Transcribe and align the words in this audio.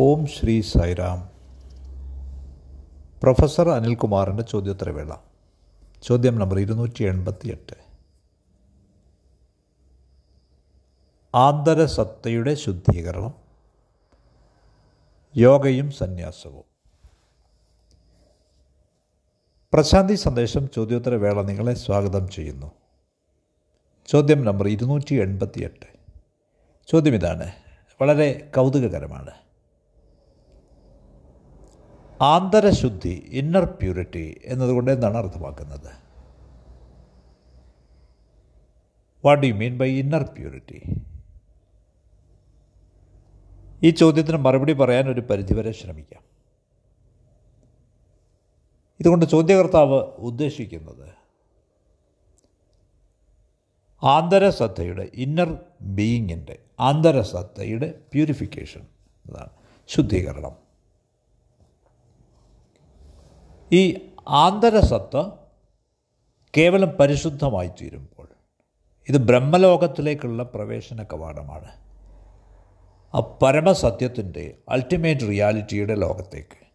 ഓം 0.00 0.26
Shri 0.26 0.60
Sairam 0.60 1.30
professor 3.22 3.68
അനിൽകുമാറിന്റെ 3.68 4.42
ചോദ്യോത്തരവേള. 4.42 5.12
ചോദ്യം 6.02 6.38
നമ്പർ 6.38 6.58
ഇരുന്നൂറ്റി 6.58 7.04
എൺപത്തി 7.04 7.48
എട്ട് 7.48 7.72
ആന്തരസത്തയുടെ 11.34 12.54
ശുദ്ധീകരണം. 12.54 13.34
യോഗയും 15.36 15.90
സന്യാസവും. 15.90 16.64
പ്രശാന്തി 19.72 20.14
സന്ദേശം 20.14 20.70
ചോദ്യോത്തരവേള 20.70 21.42
നിങ്ങളെ 21.42 21.74
സ്വാഗതം 21.74 22.28
ചെയ്യുന്നു. 22.28 22.72
ചോദ്യം 24.06 24.44
നമ്പർ 24.44 24.68
ഇരുന്നൂറ്റി 24.68 25.14
എൺപത്തി 25.14 25.60
എട്ട് 25.60 25.86
ചോദ്യം 26.86 27.14
ഇതാണ് 27.14 27.52
വളരെ 28.00 28.52
കൗതുകകരമാണ്. 28.56 29.47
ആന്തരശുദ്ധി 32.20 33.26
ഇന്നർ 33.30 33.64
പ്യൂരിറ്റി 33.64 34.40
എന്നതുകൊണ്ട് 34.44 34.90
എന്താണ് 34.90 35.16
അർത്ഥമാക്കുന്നത്? 35.16 35.90
What 39.24 39.46
you 39.46 39.54
mean 39.54 39.78
by 39.78 39.98
inner 39.98 40.22
purity 40.22 40.82
ഈ 43.82 43.90
ചോദ്യത്തിന് 43.90 44.36
മറുപടി 44.36 44.72
പറയാൻ 44.72 45.08
ഒരു 45.08 45.20
പരിധിവരെ 45.20 45.72
ശ്രമിക്കാം. 45.72 46.22
ഇതുകൊണ്ട് 49.00 49.26
ചോദ്യകർത്താവ് 49.26 49.98
ഉദ്ദേശിക്കുന്നത് 50.02 51.14
ആന്തരസത്തയുടെ 54.04 55.10
ഇന്നർ 55.14 55.58
ബീയിങ്ങിന്റെ 55.80 56.58
ആന്തരസത്തയുടെ 56.80 57.94
പ്യൂരിഫിക്കേഷൻ 58.12 58.86
അതാണ് 59.26 59.48
ശുദ്ധീകരണം. 59.88 60.67
ഈ 63.72 64.12
ആന്തരസത്ത 64.28 65.30
കേവലം 66.56 66.88
പരിശുദ്ധമായി 66.88 67.68
തീരുമ്പോൾ 67.68 68.28
ഇത് 69.08 69.16
ബ്രഹ്മലോകത്തിലേക്കുള്ള 69.16 70.42
പ്രവേശന 70.42 71.02
കവാടമാണ്. 71.02 71.70
ആ 73.14 73.20
പരമസത്യത്തിന്റെ 73.20 74.58
അൾട്ടിമേറ്റ് 74.68 75.20
റിയാലിറ്റിയുടെ 75.20 75.94
ലോകത്തേക്ക്. 75.94 76.68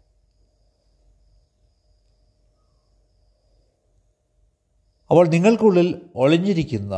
അപ്പോൾ 5.10 5.28
നിങ്ങൾക്കുള്ളിൽ 5.28 6.10
ഒളിഞ്ഞിരിക്കുന്ന 6.16 6.94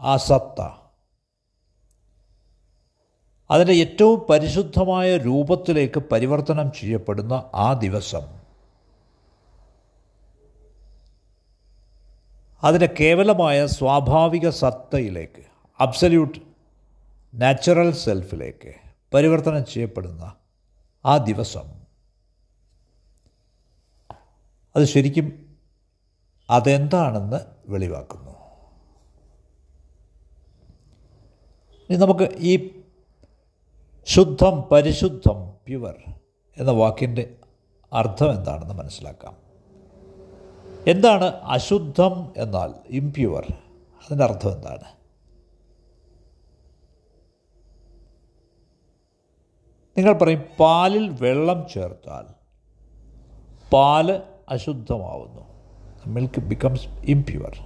ആ 0.00 0.16
സത്ത 0.16 0.60
അതിന്റെ 3.50 3.72
ഏറ്റവും 3.72 4.26
പരിശുദ്ധമായ 4.30 5.16
രൂപത്തിലേക്ക് 5.16 5.98
പരിവർത്തനം 5.98 6.72
ചെയ്യപ്പെടുന്ന 6.72 7.50
ആ 7.54 7.72
ദിവസം 7.72 8.37
അതിന്റെ 12.64 12.94
കേവലമായ 13.00 13.66
സ്വാഭാവിക 13.66 14.48
സത്തയിലേക്ക് 14.48 15.42
അബ്സല്യൂട്ട് 15.80 16.38
നാച്ചുറൽ 17.34 17.92
സെൽഫിലേക്ക് 17.92 18.74
പരിവർത്തനം 19.14 19.64
ചെയ്യപ്പെടുന്ന 19.64 20.34
ആ 21.06 21.16
ദിവസം. 21.16 21.66
അത് 24.76 24.84
ശരിക്കും 24.84 25.56
അതെന്താണെന്ന് 26.50 27.40
വെളിവാക്കുന്നു. 27.68 28.30
ഇനി 31.90 31.96
നമുക്ക് 31.96 32.28
ഈ 32.36 32.82
ശുദ്ധം 34.06 34.60
പരിശുദ്ധം 34.60 35.54
പ്യുവർ 35.66 35.96
എന്ന 36.58 36.70
വാക്കിന്റെ 36.70 37.36
അർത്ഥം 37.92 38.30
എന്താണെന്ന് 38.30 38.74
മനസ്സിലാക്കാം. 38.74 39.47
എന്താണ് 40.86 41.24
അശുദ്ധം 41.24 42.32
എന്നാൽ? 42.36 42.70
ഇംപ്യുവർ 42.88 43.46
അതിന്റെ 44.04 44.24
അർത്ഥം 44.24 44.52
എന്താണ്? 44.52 44.98
നിങ്ങൾ 49.98 50.12
പറയും 50.12 50.44
പാലിൽ 50.60 51.08
വെള്ളം 51.08 51.66
ചേർത്താൽ 51.74 52.24
പാൽ 53.72 54.22
അശുദ്ധമാവുന്നു. 54.48 55.42
മിൽക്ക് 56.06 56.40
ബിക്കംസ് 56.40 56.88
ഇംപ്യുവർ 56.88 57.58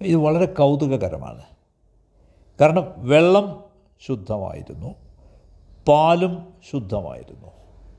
ഇത് 0.00 0.16
വളരെ 0.16 0.46
കൗതുകകരമാണ്. 0.46 1.42
കാരണം 2.60 2.94
വെള്ളം 2.96 3.64
ശുദ്ധമായിരുന്നു 4.06 4.94
പാലും 5.88 6.54
ശുദ്ധമായിരുന്നു. 6.70 7.48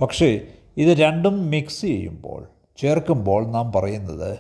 പക്ഷേ 0.01 0.47
ഇത് 0.77 0.89
രണ്ടും 0.89 1.49
മിക്സ് 1.49 1.81
ചെയ്യുമ്പോൾ 1.81 2.47
ചേർക്കുമ്പോൾ 2.79 3.47
നാം 3.47 3.71
പറയുന്നത് 3.71 4.39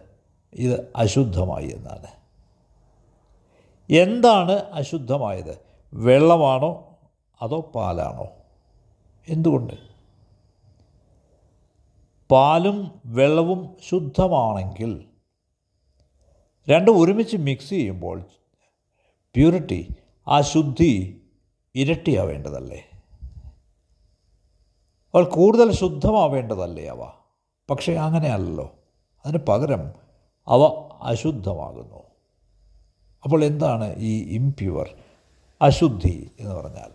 ഇത് 0.53 0.93
അശുദ്ധമായി 0.95 1.67
എന്നാണ്. 1.67 2.07
എന്താണ് 3.93 4.51
അശുദ്ധമായത്? 4.51 5.59
വെള്ളമാണോ 5.93 6.97
അതോ 7.41 7.71
പാലാണോ? 7.75 8.27
എന്തുകൊണ്ട്? 9.27 9.73
പാലും 12.31 13.01
വെള്ളവും 13.05 13.77
ശുദ്ധമാണെങ്കിൽ 13.89 15.05
രണ്ടും 16.69 16.99
ഒരുമിച്ച് 16.99 17.37
മിക്സ് 17.37 17.69
ചെയ്യുമ്പോൾ 17.69 18.21
പ്യൂരിറ്റി 19.35 19.95
ആ 20.27 20.41
ശുദ്ധി 20.41 21.21
ഇരട്ടിയാവേണ്ടതല്ലേ? 21.75 22.83
അവൾ 25.13 25.23
കൂടുതൽ 25.23 25.71
ശുദ്ധമാവേണ്ടതല്ലേ 25.71 26.85
അവ? 26.85 27.28
പക്ഷേ 27.69 27.93
അങ്ങനെയല്ലോ 27.93 28.71
അതിന് 29.25 29.45
പകരം 29.45 29.93
അവ 30.47 30.61
അശുദ്ധമാകുന്നു. 31.01 32.03
അപ്പോൾ 33.23 33.43
എന്താണ് 33.43 33.95
ഈ 33.97 34.35
ഇംപ്യുവർ 34.35 34.95
അശുദ്ധി 35.61 36.31
എന്ന് 36.39 36.55
പറഞ്ഞാൽ? 36.55 36.91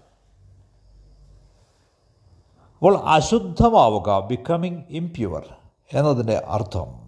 അപ്പോൾ 2.75 2.97
അശുദ്ധമാവുക 2.97 4.27
ബിക്കമിങ് 4.27 4.83
ഇംപ്യുവർ 4.91 5.55
എന്നതിന്റെ 5.93 6.37
അർത്ഥം 6.37 7.05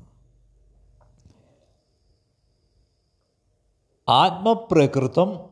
ആത്മപ്രകൃതം 4.08 5.50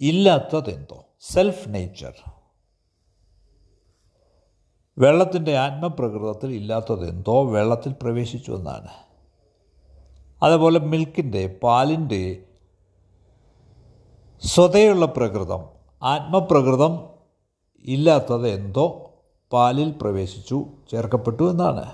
ഇല്ലാത്തതെന്തോ 0.00 1.04
സെൽഫ് 1.20 1.74
നേച്ചർ 1.74 2.14
വെള്ളത്തിന്റെ 4.98 5.58
ആത്മപ്രകൃതത്തിൽ 5.58 6.50
ഇല്ലാത്തതെന്തോ 6.52 7.50
വെള്ളത്തിൽ 7.50 7.94
പ്രവേശിച്ചു 8.02 8.52
എന്നാണ്. 8.52 8.88
അതേപോലെ 10.42 10.78
മിൽക്കിന്റെ 10.78 11.58
പാലിന്റെ 11.62 12.46
സ്വതയുള്ള 14.42 15.06
പ്രകൃതം 15.06 15.64
ആത്മപ്രകൃതം 16.02 17.08
ഇല്ലാത്തത് 17.84 18.48
എന്തോ 18.48 19.10
പാലിൽ 19.52 19.94
പ്രവേശിച്ചു 20.00 20.64
ചേർക്കപ്പെട്ടു 20.90 21.50
എന്നാണ്. 21.50 21.84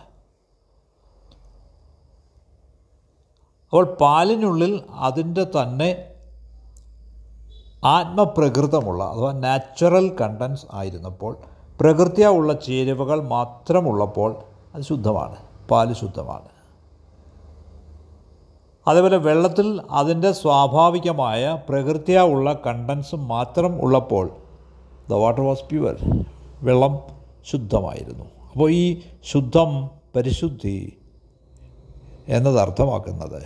അപ്പോൾ 3.64 3.84
പാലിനുള്ളിൽ 4.00 4.82
അതിന്റെ 4.90 5.44
തന്നെ 5.44 6.14
ആത്മപ്രകൃതമുള്ള 7.84 9.04
അഥവാ 9.04 9.32
നാച്ചുറൽ 9.32 10.16
കണ്ടൻസ് 10.20 10.66
ആയിരുന്നപ്പോൾ 10.72 11.57
പ്രകൃതിയ 11.80 12.26
ഉള്ള 12.26 12.52
ചേരുവകൾ 12.52 13.20
മാത്രമുള്ളപ്പോൾ 13.28 14.30
അത് 14.74 14.82
ശുദ്ധമാണ് 14.82 15.36
പാൽ 15.70 15.92
ശുദ്ധമാണ്. 15.92 16.48
അതേപോലെ 18.88 19.16
വെള്ളത്തിൽ 19.16 19.80
അതിന്റെ 19.90 20.32
സ്വാഭാവികമായ 20.32 21.62
പ്രകൃതിയ 21.68 22.18
ഉള്ള 22.20 22.62
കണ്ടൻസ് 22.66 23.14
മാത്രം 23.14 23.82
ഉള്ളപ്പോൾ 23.82 24.30
ദ 25.10 25.12
വാട്ടർ 25.12 25.40
വാസ് 25.40 25.64
പ്യുവർ 25.64 25.96
വെള്ളം 26.62 26.98
ശുദ്ധമായിരുന്നു. 27.44 28.24
അപ്പോൾ 28.52 28.70
ഈ 28.70 29.00
ശുദ്ധം 29.24 29.90
പരിശുദ്ധി 30.16 30.92
എന്നത് 32.28 32.58
അർത്ഥമാക്കുന്നത് 32.60 33.42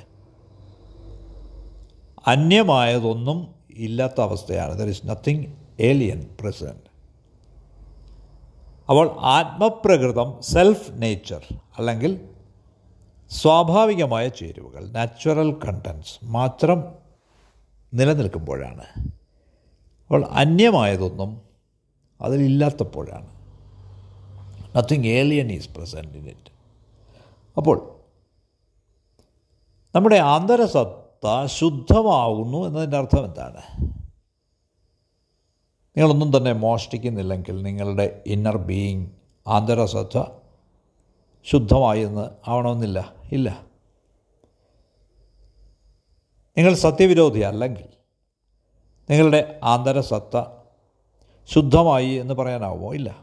അന്യമായതൊന്നും 2.26 3.54
ഇല്ലാത്ത 3.76 4.20
അവസ്ഥയാണ്. 4.20 4.78
There 4.78 4.88
is 4.88 5.06
nothing 5.06 5.44
alien 5.80 6.26
present 6.40 6.91
അപ്പോൾ 8.92 9.16
ആത്മപ്രകൃതം 9.18 10.42
സെൽഫ് 10.42 10.90
നേച്ചർ 10.92 11.44
അല്ലെങ്കിൽ 11.78 12.28
സ്വാഭാവികമായ 13.30 14.28
ചേരുവകൾ 14.28 14.88
നാച്ചുറൽ 14.88 15.52
കണ്ടൻസ് 15.52 16.24
മാത്രം 16.24 16.94
നിലനിൽക്കുമ്പോഴാണ്. 17.94 18.84
അപ്പോൾ 20.02 20.24
അന്യമായതൊന്നും 20.24 21.42
അതിലില്ലാത്തപ്പോഴാണ്. 22.20 23.28
Nothing 24.76 25.06
alien 25.06 25.52
is 25.52 25.74
present 25.74 26.18
in 26.18 26.28
it 26.28 26.52
അപ്പോൾ 27.56 27.98
നമ്മുടെ 29.94 30.16
ആന്തരസത്ത 30.16 31.44
ശുദ്ധമാകുന്നു 31.44 32.66
എന്നതിന്റെ 32.66 32.96
അർത്ഥം 32.96 33.24
എന്താണ്? 33.24 33.62
നിങ്ങളൊന്നും 35.96 36.36
തന്നെ 36.36 36.52
മോഷ്ടിക്കുന്നില്ലെങ്കിൽ 36.52 37.62
നിങ്ങളുടെ 37.62 38.22
ഇന്നർ 38.26 38.56
ബീയിങ് 38.56 39.06
ആന്തരശ്രദ്ധ 39.46 40.24
ശുദ്ധമായെന്ന് 41.44 42.50
ആവണമെന്നില്ല. 42.50 43.12
ഇല്ല. 43.32 43.66
നിങ്ങൾ 46.56 46.74
സത്യവിരോധി 46.74 47.38
അല്ലെങ്കിൽ 47.38 47.84
നിങ്ങളുടെ 49.10 49.60
ആന്തരസത്ത 49.62 50.44
ശുദ്ധമായി 51.48 52.08
എന്ന് 52.08 52.34
പറയാനാവുമോ? 52.34 52.94
ഇല്ല. 52.94 53.16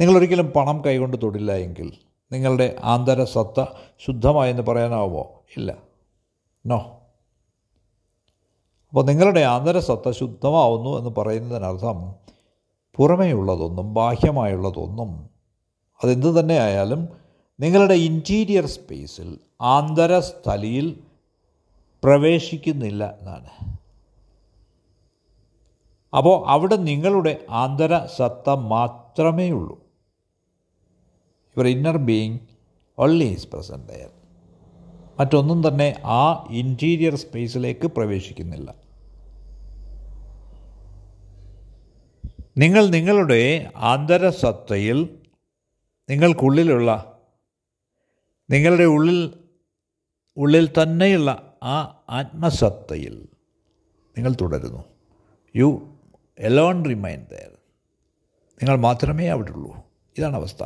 നിങ്ങളൊരിക്കലും 0.00 0.46
പണം 0.46 0.84
കൈകൊണ്ട് 0.84 1.16
തൊടില്ല 1.22 1.52
എങ്കിൽ 1.52 1.92
നിങ്ങളുടെ 2.32 2.76
ആന്തരസത്ത 2.82 3.64
ശുദ്ധമായി 4.06 4.50
എന്ന് 4.50 4.62
പറയാനാവുമോ? 4.62 5.42
ഇല്ല. 5.56 5.76
നോ 6.66 6.97
അപ്പോൾ 8.92 9.04
നിങ്ങളുടെ 9.04 9.40
ആന്തരസത്ത 9.40 10.10
ശുദ്ധമാവുന്നു 10.10 10.98
എന്ന് 10.98 11.10
പറയുന്നതിനർത്ഥം 11.18 12.14
പുറമേയുള്ളതൊന്നും 12.98 13.94
ബാഹ്യമായുള്ളതൊന്നും 13.94 15.30
അതെന്ത് 16.02 16.40
തന്നെ 16.40 16.58
ആയാലും 16.58 17.08
നിങ്ങളുടെ 17.60 17.94
ഇന്റീരിയർ 17.94 18.66
സ്പേസിൽ 18.66 19.38
ആന്തരസ്ഥലിയിൽ 19.60 21.00
പ്രവേശിക്കുന്നില്ല 22.04 23.14
എന്നാണ്. 23.20 23.50
അപ്പോൾ 26.14 26.44
അവിടെ 26.46 26.76
നിങ്ങളുടെ 26.76 27.46
ആന്തര 27.50 28.06
സത്ത 28.06 28.50
മാത്രമേ 28.50 29.50
ഉള്ളൂ 29.50 29.76
your 31.56 31.66
inner 31.66 31.96
being 31.96 32.38
only 32.98 33.24
is 33.24 33.48
present 33.48 33.88
there 33.88 34.17
മറ്റൊന്നും 35.20 35.68
തന്നെ 35.68 36.02
ആ 36.04 36.46
ഇന്റീരിയർ 36.50 37.14
സ്പേസിലേക്ക് 37.14 37.86
പ്രവേശിക്കുന്നില്ല. 37.86 38.74
നിങ്ങൾ 42.58 42.86
നിങ്ങളുടെ 42.86 43.70
ആന്തരസത്തയിൽ 43.76 44.98
നിങ്ങൾക്കുള്ളിലുള്ള 46.10 46.90
നിങ്ങളുടെ 48.50 48.84
ഉള്ളിൽ 48.84 49.20
ഉള്ളിൽ 50.36 50.66
തന്നെയുള്ള 50.82 51.58
ആ 51.62 51.76
ആത്മസത്തയിൽ 52.10 53.28
നിങ്ങൾ 54.16 54.32
തുടരുന്നു. 54.40 54.84
യു 55.56 55.68
എലോൺ 56.38 56.84
റിമൈൻ 56.84 57.20
ദയർ 57.32 57.52
നിങ്ങൾ 58.60 58.76
മാത്രമേ 58.76 59.26
അവിടെ 59.26 59.50
ഉള്ളൂ 59.50 59.72
ഇതാണ് 60.18 60.36
അവസ്ഥ. 60.36 60.62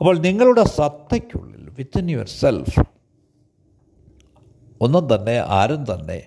അപ്പോൾ 0.00 0.18
നിങ്ങളുടെ 0.18 0.64
സത്തയ്ക്കുള്ളിൽ 0.64 1.57
വിത്തിൻ 1.78 2.10
യുവർ 2.10 2.28
സെൽഫ് 2.28 2.80
ഒന്നും 4.80 5.14
തന്നെ 5.14 5.38
ആരും 5.38 5.94
തന്നെ 5.94 6.26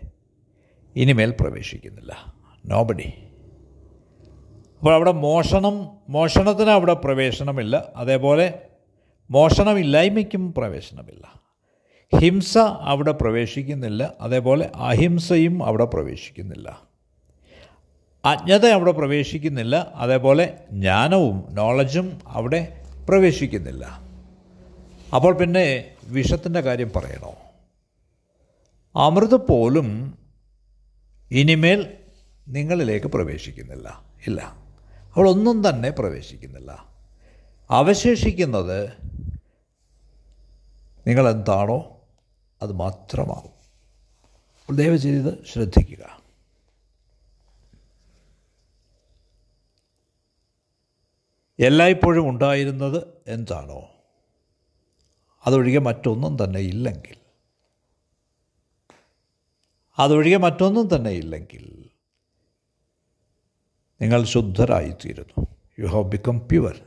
ഇനിമേൽ 0.96 1.34
പ്രവേശിക്കുന്നില്ല. 1.42 2.36
നോബഡി 2.66 3.14
അപ്പോൾ 4.80 4.94
അവിടെ 4.94 5.12
മോഷണം 5.12 5.90
മോഷണത്തിന് 6.10 6.70
അവിടെ 6.70 6.94
പ്രവേശനമില്ല. 6.94 7.92
അതേപോലെ 7.96 8.62
മോഷണമില്ലായ്മയ്ക്കും 9.32 10.54
പ്രവേശനമില്ല. 10.54 11.42
ഹിംസ 12.20 12.58
അവിടെ 12.58 13.12
പ്രവേശിക്കുന്നില്ല. 13.12 14.14
അതേപോലെ 14.22 14.72
അഹിംസയും 14.76 15.64
അവിടെ 15.64 15.86
പ്രവേശിക്കുന്നില്ല. 15.86 16.82
അജ്ഞത 18.26 18.66
അവിടെ 18.66 18.92
പ്രവേശിക്കുന്നില്ല. 18.92 19.92
അതേപോലെ 19.96 20.60
ജ്ഞാനവും 20.72 21.48
നോളജും 21.50 22.20
അവിടെ 22.28 22.82
പ്രവേശിക്കുന്നില്ല. 23.10 24.11
അപ്പോൾ 25.16 25.38
പിന്നെ 25.38 25.96
വിഷത്തിന്റെ 26.04 26.62
കാര്യം 26.62 26.92
പറയണോ? 26.96 27.36
അമൃത് 28.96 29.36
പോലും 29.36 30.18
ഇനിമേൽ 31.32 31.98
നിങ്ങളിലേക്ക് 32.48 33.08
പ്രവേശിക്കുന്നില്ല. 33.08 34.06
ഇല്ല. 34.28 34.42
അപ്പോൾ 35.08 35.30
ഒന്നും 35.30 35.70
തന്നെ 35.70 35.90
പ്രവേശിക്കുന്നില്ല. 35.90 36.86
അവശേഷിക്കുന്നത് 37.70 38.90
നിങ്ങളെന്താണോ 41.08 42.02
അത് 42.62 42.72
മാത്രമാവും. 42.72 43.62
ദയവ് 44.76 44.98
ചെയ്ത് 44.98 45.46
ശ്രദ്ധിക്കുക. 45.46 46.22
എല്ലായ്പ്പോഴും 51.60 52.30
ഉണ്ടായിരുന്നത് 52.30 53.08
എന്താണോ? 53.28 53.90
അതൊഴികെ 55.46 55.80
മറ്റൊന്നും 55.80 56.38
തന്നെ 56.44 56.60
ഇല്ലെങ്കിൽ. 56.60 57.16
അതൊഴികെ 59.98 60.38
മറ്റൊന്നും 60.38 60.96
തന്നെ 60.96 61.10
ഇല്ലെങ്കിൽ. 61.10 61.90
നിങ്ങൾ 64.02 64.24
ശുദ്ധരായിത്തീരുന്നു. 64.24 65.48
യു 65.80 65.86
ഹാവ് 65.86 66.04
ബിക്കം 66.04 66.40
പ്യുവർ 66.40 66.82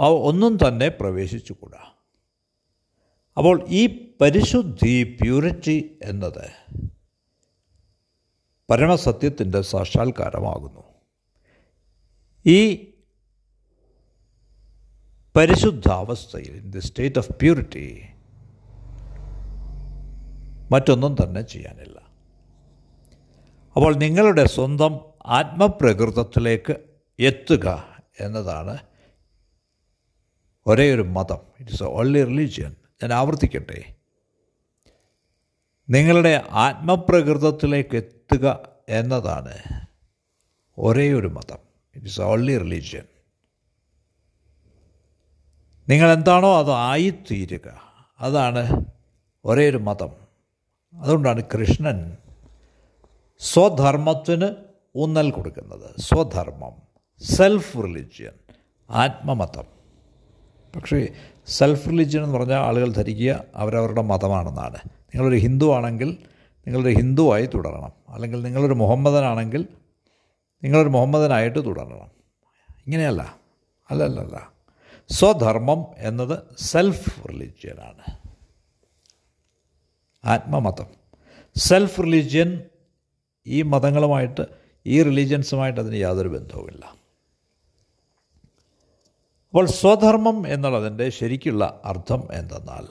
ആ 0.00 0.06
ഒന്നും 0.06 0.58
തന്നെ 0.68 0.88
പ്രവേശിച്ചുകൂടാ. 0.88 1.92
അപ്പോൾ 3.36 3.64
ഈ 3.68 4.12
പരിശുദ്ധി 4.20 5.18
പ്യൂരിറ്റി 5.20 5.98
എന്നത് 6.02 6.50
പരമസത്യത്തിന്റെ 8.70 9.60
സാക്ഷാത്കാരമാകുന്നു. 9.60 10.82
ഈ 12.46 12.91
പരിശുദ്ധാവസ്ഥയിൽ 15.36 16.56
in 16.56 16.70
the 16.70 16.78
state 16.78 17.18
of 17.18 17.32
purity 17.32 18.02
മറ്റൊന്നും 20.72 21.16
തന്നെ 21.22 21.42
ചെയ്യാനില്ല. 21.42 21.98
അപ്പോൾ 23.76 23.94
നിങ്ങളുടെ 23.94 24.44
സ്വന്തം 24.46 25.00
ആത്മപ്രകൃതത്തിലേക്ക് 25.26 26.74
എത്തുക 27.18 27.66
എന്നതാണ് 28.20 28.78
ഒരേ 30.66 30.94
ഒരു 30.94 31.02
മതം 31.02 31.40
ഇറ്റ്സ് 31.60 31.82
ഓൺലി 31.82 32.24
റിലീജിയൻ 32.24 32.76
ഞാൻ 33.02 33.12
ആവർത്തിക്കട്ടെ. 33.12 33.96
നിങ്ങളുടെ 35.90 36.44
ആത്മപ്രകൃതത്തിലേക്ക് 36.50 37.96
എത്തുക 37.96 38.60
എന്നതാണ് 38.88 39.56
ഒരേ 40.78 41.12
ഒരു 41.12 41.26
മതം 41.28 41.58
ഇറ്റ്സ് 41.96 42.20
ഓൺലി 42.20 42.58
റിലീജിയൻ 42.58 43.06
നിങ്ങൾ 45.88 46.10
അതായിത്തീരുക 46.46 47.80
അതാണ് 48.20 48.84
ഒരേ 49.44 49.70
ഒരു 49.70 49.76
മതം. 49.76 50.10
അതുകൊണ്ടാണ് 50.94 51.42
കൃഷ്ണൻ 51.42 52.16
സ്വധർമ്മത്തിന് 53.38 54.48
ഊന്നൽ 54.96 55.30
കൊടുക്കുന്നത്. 55.30 55.90
സ്വധർമ്മം 55.98 56.72
സെൽഫ് 57.22 57.76
റിലിജ്യൻ 57.76 58.32
ആത്മമതം. 58.90 59.64
പക്ഷേ 60.76 61.08
സെൽഫ് 61.46 61.88
റിലിജ്യൻ 61.88 62.24
എന്ന് 62.24 62.38
പറഞ്ഞാൽ 62.38 62.58
ആളുകൾ 62.58 62.92
ധരിക്കുക 62.92 63.44
അവരവരുടെ 63.54 64.02
മതമാണെന്നാണ്. 64.02 64.76
നിങ്ങളൊരു 64.86 65.36
ഹിന്ദു 65.36 65.74
ആണെങ്കിൽ 65.74 66.16
നിങ്ങളൊരു 66.66 66.96
ഹിന്ദുവായി 66.96 67.46
തുടരണം. 67.46 67.92
അല്ലെങ്കിൽ 68.08 68.42
നിങ്ങളൊരു 68.42 68.74
മുഹമ്മദനാണെങ്കിൽ 68.74 69.66
നിങ്ങളൊരു 70.64 70.88
മുഹമ്മദനായിട്ട് 70.88 71.64
തുടരണം. 71.64 72.10
ഇങ്ങനെയല്ല. 72.86 73.36
അല്ലല്ലല്ല. 73.90 74.51
സ്വധർമ്മം 75.12 75.86
എന്നത് 75.96 76.38
സെൽഫ് 76.58 77.28
റിലിജ്യനാണ് 77.28 78.18
ആത്മമതം. 80.24 80.86
സെൽഫ് 81.56 82.00
റിലിജ്യൻ 82.00 82.62
ഈ 83.46 83.62
മതങ്ങളുമായിട്ട് 83.62 84.46
ഈ 84.86 85.02
റിലീജിയൻസുമായിട്ട് 85.02 85.80
അതിന് 85.80 85.96
യാതൊരു 85.96 86.28
ബന്ധവുമില്ല. 86.28 86.84
അപ്പോൾ 89.48 89.66
സ്വധർമ്മം 89.66 90.48
എന്നുള്ളതിന്റെ 90.48 91.10
ശരിക്കുള്ള 91.10 91.80
അർത്ഥം 91.84 92.28
എന്തെന്നാൽ 92.32 92.86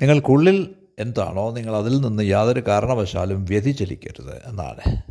നിങ്ങൾക്കുള്ളിൽ 0.00 0.74
എന്താണോ 0.98 1.50
നിങ്ങൾ 1.50 1.76
അതിൽ 1.76 2.00
നിന്ന് 2.00 2.22
യാതൊരു 2.22 2.62
കാരണവശാലും 2.68 3.44
വ്യതിചലിക്കരുത് 3.44 4.48
എന്നാണ്. 4.48 5.02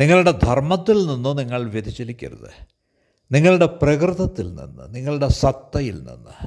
നിങ്ങളുടെ 0.00 0.30
ധർമ്മത്തിൽ 0.30 1.06
നിന്ന് 1.06 1.38
നിങ്ങൾ 1.38 1.70
വ്യതിചലിക്കരുത്. 1.70 2.73
നിങ്ങളുടെ 3.32 3.66
പ്രകൃതത്തിൽ 3.66 4.54
നിന്ന് 4.54 4.94
നിങ്ങളുടെ 4.94 5.28
സത്തയിൽ 5.28 5.98
നിന്ന് 5.98 6.46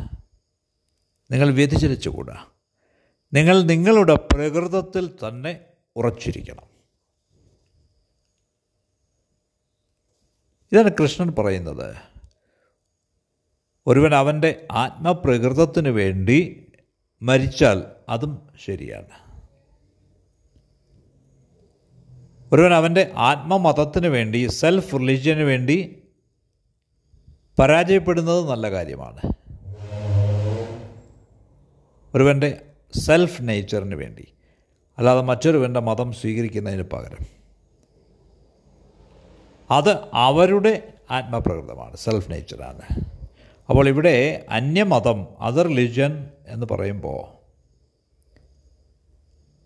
നിങ്ങൾ 1.31 1.49
വ്യതിചലിച്ചുകൂടാ. 1.49 2.45
നിങ്ങൾ 3.33 3.61
നിങ്ങളുടെ 3.61 4.15
പ്രകൃതത്തിൽ 4.15 5.07
തന്നെ 5.07 5.59
ഉറച്ചിരിക്കണം. 5.95 6.63
ഇതാണ് 10.71 10.91
കൃഷ്ണൻ 11.01 11.35
പറയുന്നത്. 11.39 11.95
ഒരുവൻ 13.87 14.15
അവന്റെ 14.15 14.67
ആത്മപ്രകൃതത്തിന് 14.71 15.89
വേണ്ടി 15.89 16.67
മരിച്ചാൽ 17.21 17.83
അതും 18.09 18.47
ശരിയാണ്. 18.65 19.41
ഒരുവൻ 22.51 22.73
അവന്റെ 22.73 23.11
ആത്മമതത്തിന് 23.15 24.07
വേണ്ടി 24.07 24.47
സെൽഫ് 24.47 24.93
റിലീജിയന് 24.93 25.41
വേണ്ടി 25.41 26.03
പരാജയപ്പെടുന്നത് 27.59 28.49
നല്ല 28.49 28.71
കാര്യമാണ്. 28.71 29.19
ഒരുവന്റെ 32.15 32.61
സെൽഫ് 32.93 33.37
നേച്ചറിന് 33.41 33.95
വേണ്ടി. 33.95 34.27
അല്ലാതെ 34.97 35.21
മറ്റൊരുവന്റെ 35.21 35.79
മതം 35.79 36.13
സ്വീകരിക്കുന്നതിന് 36.13 36.83
പകരം. 36.83 37.25
അത് 39.71 39.97
അവരുടെ 40.13 40.93
ആത്മപ്രകൃതമാണ് 41.11 41.97
സെൽഫ് 41.97 42.31
നേച്ചറാണ് 42.31 42.81
അപ്പോൾ 43.69 43.87
ഇവിടെ 43.87 44.45
അന്യമതം 44.49 45.27
അതർ 45.39 45.67
റിലിജ്യൻ 45.67 46.29
എന്ന് 46.47 46.65
പറയുമ്പോൾ 46.71 47.37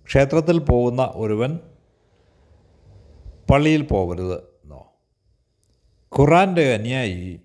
ക്ഷേത്രത്തിൽ 0.06 0.60
പോകുന്ന 0.60 1.12
ഒരുവൻ 1.16 1.60
പള്ളിയിൽ 3.52 3.82
പോകരുത് 3.82 4.38
എന്നോ. 4.38 4.94
ഖുറാന്റെ 6.20 6.74
അനുയായി 6.74 7.42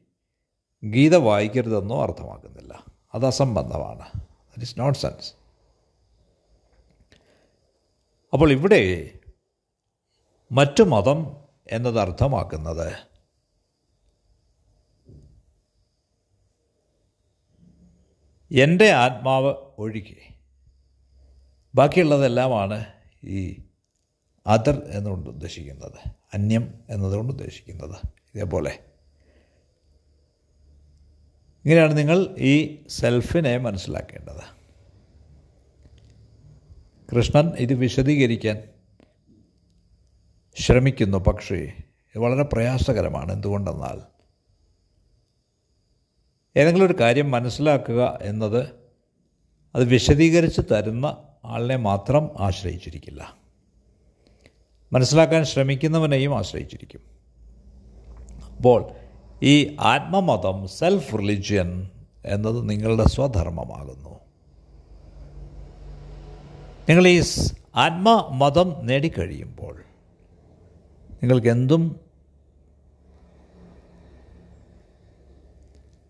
ഗീത 0.90 1.16
വായിക്കരുതെന്നോ 1.16 2.02
അർത്ഥമാക്കുന്നില്ല. 2.02 2.84
അത് 3.14 3.26
അസംബന്ധമാണ്. 3.26 4.20
ദറ്റ് 4.20 4.62
ഇസ് 4.62 4.80
നോട്ട് 4.80 4.98
സെൻസ് 4.98 5.32
അപ്പോൾ 8.32 8.52
ഇവിടെ 8.52 9.12
മറ്റു 10.52 10.82
മതം 10.82 11.36
എന്നത് 11.70 12.00
അർത്ഥമാക്കുന്നത് 12.00 12.92
എന്റെ 18.52 18.90
ആത്മാവ് 18.90 19.54
ഒഴികെ. 19.78 20.34
ബാക്കിയുള്ളതെല്ലാമാണ് 21.74 22.84
ഈ 23.24 23.62
അതർ 24.46 24.82
എന്നുകൊണ്ട് 24.90 25.30
ഉദ്ദേശിക്കുന്നത്. 25.30 26.10
അന്യം 26.34 26.84
എന്നതുകൊണ്ട് 26.90 27.32
ഉദ്ദേശിക്കുന്നത്. 27.32 27.96
ഇതേപോലെ. 28.34 28.85
ഇങ്ങനെയാണ് 31.66 31.98
നിങ്ങൾ 31.98 32.34
ഈ 32.38 32.84
സെൽഫിനെ 32.88 33.58
മനസ്സിലാക്കേണ്ടത്. 33.58 34.56
കൃഷ്ണൻ 37.16 37.48
ഇത് 37.48 37.74
വിശദീകരിക്കാൻ 37.74 38.62
ശ്രമിക്കുന്നു 40.58 41.18
പക്ഷേ 41.18 41.56
ഇത് 41.56 42.18
വളരെ 42.18 42.42
പ്രയാസകരമാണ്. 42.42 43.32
എന്തുകൊണ്ടെന്നാൽ 43.32 44.00
ഏതെങ്കിലും 46.56 46.86
ഒരു 46.86 46.94
കാര്യം 47.00 47.30
മനസ്സിലാക്കുക 47.30 48.18
എന്നത് 48.22 48.66
അത് 49.74 49.84
വിശദീകരിച്ച് 49.84 50.60
തരുന്ന 50.72 51.24
ആളിനെ 51.44 51.76
മാത്രം 51.76 52.30
ആശ്രയിച്ചിരിക്കില്ല. 52.40 53.36
മനസ്സിലാക്കാൻ 54.92 55.44
ശ്രമിക്കുന്നവനെയും 55.44 56.38
ആശ്രയിച്ചിരിക്കും. 56.38 57.00
അപ്പോൾ 58.56 59.05
ഈ 59.42 59.76
ആത്മമതം 59.80 60.68
സെൽഫ് 60.68 61.18
റിലിജ്യൻ 61.18 61.90
എന്നത് 62.24 62.68
നിങ്ങളുടെ 62.68 63.04
സ്വധർമ്മമാകുന്നു. 63.04 64.20
നിങ്ങൾ 66.88 67.08
ഈ 67.08 67.22
ആത്മമതം 67.76 68.86
നേടിക്കഴിയുമ്പോൾ 68.86 69.82
നിങ്ങൾക്ക് 71.22 71.48
എന്തും 71.48 72.00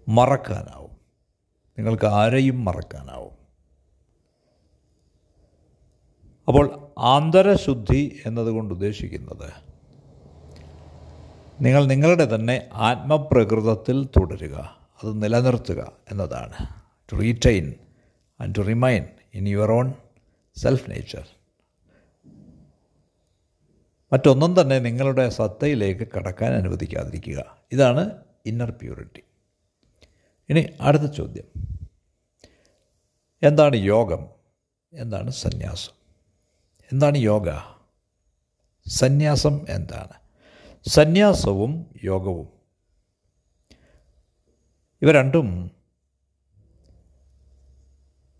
മറക്കാനാവും. 0.08 0.96
നിങ്ങൾക്ക് 1.78 2.06
ആരെയും 2.06 2.64
മറക്കാനാവും. 2.64 3.36
അപ്പോൾ 6.48 6.92
ആന്തരശുദ്ധി 6.98 8.20
എന്നതുകൊണ്ട് 8.26 8.74
ഉദ്ദേശിക്കുന്നത് 8.74 9.65
നിങ്ങൾ 11.60 11.84
നിങ്ങളുടെ 11.84 12.34
തന്നെ 12.34 12.68
ആത്മപ്രകൃതത്തിൽ 12.72 14.04
തുടരുക. 14.04 14.56
അത് 15.02 15.22
നിലനിർത്തുക 15.22 15.92
എന്നതാണ്. 16.10 16.52
To 17.12 17.16
retain 17.16 17.74
and 18.40 18.54
to 18.54 18.60
remain 18.60 19.04
in 19.34 19.48
your 19.48 19.72
own 19.72 19.92
self 20.56 20.90
nature 20.90 21.28
മറ്റൊന്നും 24.12 24.60
തന്നെ 24.60 24.78
നിങ്ങളുടെ 24.78 25.28
സത്തയിലേക്ക് 25.28 26.08
കടക്കാൻ 26.16 26.52
അനുവദിക്കാതിരിക്കുക. 26.52 27.56
ഇതാണ് 27.72 28.10
ഇന്നർ 28.46 28.70
പ്യൂരിറ്റി 28.70 29.22
ഇനി 30.48 30.66
അടുത്ത 30.80 31.02
ചോദ്യം. 31.02 31.44
എന്താണ് 33.42 33.76
യോഗം? 33.76 34.26
എന്താണ് 34.92 35.30
സന്യാസം? 35.30 35.92
എന്താണ് 36.92 37.18
യോഗ? 37.18 37.48
സന്യാസം 38.88 39.66
എന്താണ്? 39.68 40.25
സന്യാസവും 40.88 41.86
യോഗവും. 42.04 42.48
ഇവ 45.02 45.12
രണ്ടും 45.12 45.70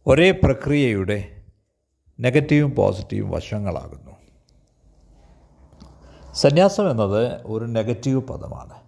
ഒരേ 0.07 0.31
പ്രക്രിയയുടെ 0.31 1.45
നെഗറ്റീവും 2.21 2.75
പോസിറ്റീവും 2.75 3.31
വശങ്ങളാകുന്നു. 3.31 4.17
സന്യാസം 6.33 6.91
എന്നത് 6.91 7.43
ഒരു 7.47 7.65
നെഗറ്റീവ് 7.65 8.23
പദമാണ്. 8.23 8.83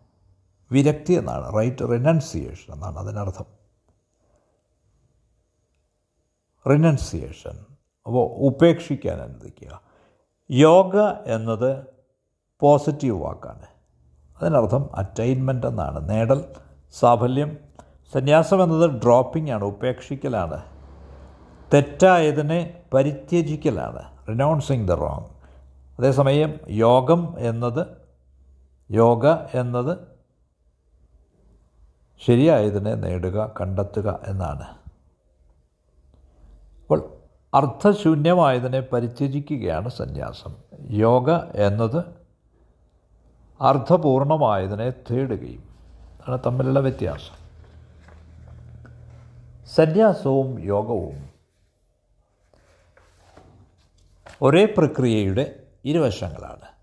വിരക്തി 0.73 1.13
എന്നാണ് 1.13 1.55
റൈറ്റ് 1.57 1.89
റിനൗൺസിയേഷൻ 1.89 2.75
എന്നാണ് 2.75 2.99
അതിനർത്ഥം. 2.99 3.45
റിനൗൺസിയേഷൻ 6.71 7.59
അപ്പോൾ 8.07 8.31
ഉപേക്ഷിക്കാൻ 8.31 9.21
അനുവദിക്കുക 9.21 9.83
യോഗ 10.51 10.97
എന്നത് 11.27 11.98
പോസിറ്റീവ് 12.61 13.23
വാക്കാണ്. 13.23 13.67
അതിനർത്ഥം 14.43 14.91
അറ്റൈൻമെന്റ് 14.95 15.67
എന്നാണ്. 15.67 16.11
നേടൽ 16.11 16.45
സാഫല്യം 16.93 17.57
സന്യാസം 18.13 18.63
എന്നത് 18.63 18.91
ഡ്രോപ്പിംഗ് 18.91 19.51
ആണ് 19.51 19.65
ഉപേക്ഷിക്കലാണ്. 19.65 20.63
തെറ്റായതിനെ 21.75 22.83
പരിത്യജിക്കലാണ്. 22.95 24.29
റിനൗൺസിങ് 24.29 24.89
ദ 24.89 24.93
റോങ് 24.93 25.25
അതേസമയം 25.99 26.55
യോഗം 26.69 27.35
എന്നത് 27.39 27.87
യോഗ 28.91 29.27
എന്നത് 29.55 29.99
ശരിയായതിനെ 32.27 32.95
നേടുക 32.95 33.51
കണ്ടെത്തുക 33.61 34.21
എന്നാണ്. 34.27 34.65
അപ്പോൾ 36.81 37.13
അർത്ഥശൂന്യമായതിനെ 37.55 38.81
പരിത്യജിക്കുകയാണ് 38.81 39.89
സന്യാസം. 39.89 40.55
യോഗ 40.91 41.31
എന്നത് 41.55 42.18
അർത്ഥപൂർണമായതിനെ 43.61 44.91
തേടുകയും. 44.91 45.69
അതാണ് 46.27 46.41
തമ്മിലുള്ള 46.47 46.81
വ്യത്യാസം. 46.81 47.39
സന്യാസവും 49.75 50.65
യോഗവും 50.65 51.29
ഒരേ 54.43 54.65
പ്രക്രിയയുടെ 54.65 55.63
ഇരുവശങ്ങളാണ്. 55.85 56.79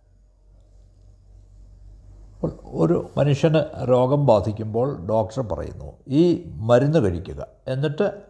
ഒരു 2.66 3.10
മനുഷ്യന് 3.18 3.90
രോഗം 3.90 4.26
ബാധിക്കുമ്പോൾ 4.26 5.08
ഡോക്ടർ 5.08 5.42
പറയുന്നു 5.42 5.94
ഈ 6.08 6.44
മരുന്ന് 6.46 7.00
കഴിക്കുക. 7.00 7.48
എന്നിട്ട് 7.68 8.22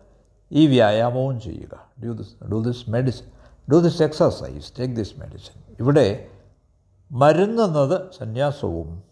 ഈ 0.52 0.68
വ്യായാമവും 0.68 1.42
ചെയ്യുക. 1.42 1.90
Do 2.04 2.12
this 2.12 2.46
do 2.52 2.64
this 2.64 2.90
medicine 2.90 3.26
do 3.72 3.76
this 3.76 4.04
exercise 4.04 4.80
take 4.80 4.96
this 4.96 5.20
medicine 5.20 5.62
ഇവിടെ 5.80 6.28
മരുന്നെന്നത് 7.16 8.12
സന്യാസവും 8.18 9.04